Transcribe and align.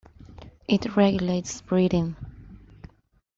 It 0.67 0.97
regulates 0.97 1.61
breathing. 1.61 2.15